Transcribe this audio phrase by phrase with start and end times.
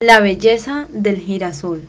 [0.00, 1.88] La belleza del girasol.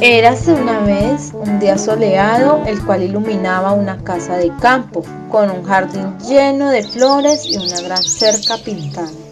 [0.00, 5.64] Érase una vez un día soleado, el cual iluminaba una casa de campo, con un
[5.64, 9.25] jardín lleno de flores y una gran cerca pintada.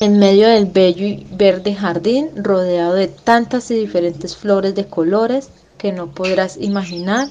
[0.00, 5.50] En medio del bello y verde jardín, rodeado de tantas y diferentes flores de colores
[5.76, 7.28] que no podrás imaginar,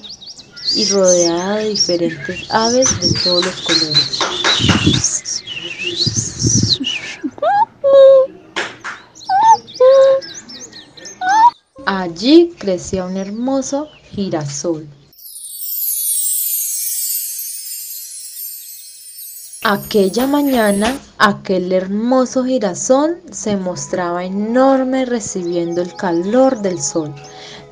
[0.76, 4.20] y rodeada de diferentes aves de todos los colores.
[11.86, 14.86] Allí crecía un hermoso girasol.
[19.64, 27.14] Aquella mañana, aquel hermoso girasol se mostraba enorme recibiendo el calor del sol,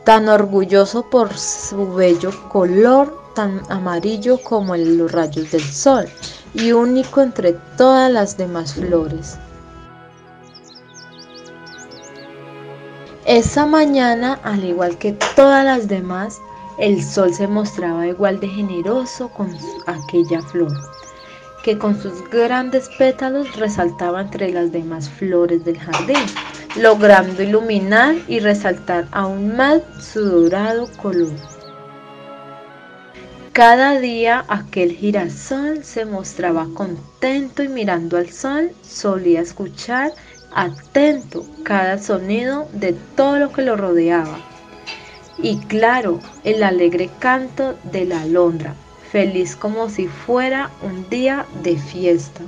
[0.03, 6.09] tan orgulloso por su bello color, tan amarillo como los rayos del sol,
[6.55, 9.37] y único entre todas las demás flores.
[13.25, 16.39] Esa mañana, al igual que todas las demás,
[16.79, 19.55] el sol se mostraba igual de generoso con
[19.85, 20.73] aquella flor
[21.65, 26.23] que con sus grandes pétalos resaltaba entre las demás flores del jardín,
[26.75, 31.33] logrando iluminar y resaltar aún más su dorado color.
[33.51, 40.11] Cada día aquel girasol se mostraba contento y mirando al sol solía escuchar
[40.53, 44.37] atento cada sonido de todo lo que lo rodeaba.
[45.39, 48.75] Y claro, el alegre canto de la alondra,
[49.15, 52.41] feliz como si fuera un día de fiesta.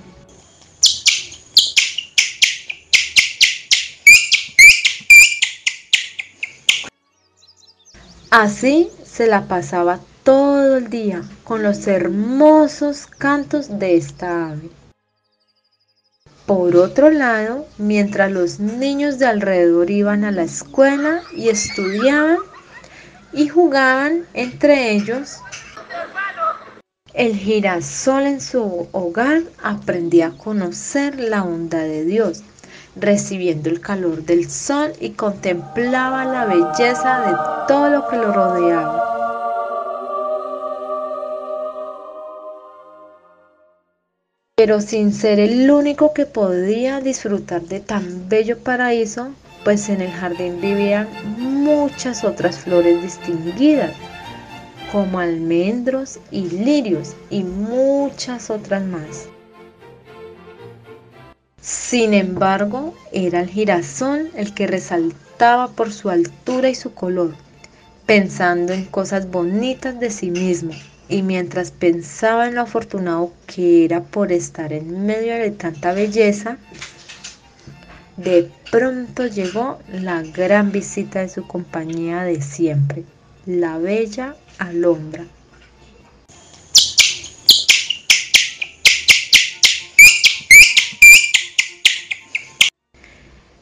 [8.29, 14.69] Así se la pasaba todo el día con los hermosos cantos de esta ave.
[16.45, 22.39] Por otro lado, mientras los niños de alrededor iban a la escuela y estudiaban
[23.31, 25.37] y jugaban entre ellos,
[27.17, 32.43] el girasol en su hogar aprendía a conocer la onda de Dios,
[32.95, 37.35] recibiendo el calor del sol y contemplaba la belleza de
[37.67, 39.03] todo lo que lo rodeaba.
[44.55, 49.29] Pero sin ser el único que podía disfrutar de tan bello paraíso,
[49.63, 51.07] pues en el jardín vivían
[51.37, 53.95] muchas otras flores distinguidas
[54.91, 59.27] como almendros y lirios y muchas otras más.
[61.61, 67.35] Sin embargo, era el girasol el que resaltaba por su altura y su color,
[68.05, 70.71] pensando en cosas bonitas de sí mismo,
[71.09, 76.57] y mientras pensaba en lo afortunado que era por estar en medio de tanta belleza,
[78.15, 83.03] de pronto llegó la gran visita de su compañía de siempre,
[83.47, 85.25] la bella alondra.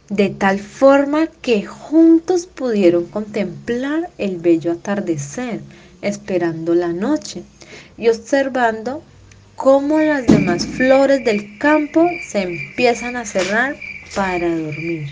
[0.09, 5.61] De tal forma que juntos pudieron contemplar el bello atardecer,
[6.01, 7.43] esperando la noche
[7.95, 9.03] y observando
[9.55, 13.75] cómo las demás flores del campo se empiezan a cerrar
[14.15, 15.11] para dormir.